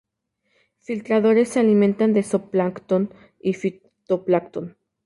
[0.79, 4.75] Filtradores, se alimentan de zooplancton y fitoplancton.